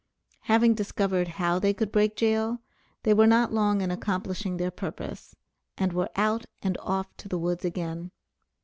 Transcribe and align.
Having 0.45 0.73
discovered 0.73 1.27
how 1.27 1.59
they 1.59 1.75
could 1.75 1.91
break 1.91 2.15
jail, 2.15 2.59
they 3.03 3.13
were 3.13 3.27
not 3.27 3.53
long 3.53 3.81
in 3.81 3.91
accomplishing 3.91 4.57
their 4.57 4.71
purpose, 4.71 5.35
and 5.77 5.93
were 5.93 6.09
out 6.15 6.47
and 6.63 6.75
off 6.81 7.15
to 7.17 7.27
the 7.29 7.37
woods 7.37 7.63
again. 7.63 8.09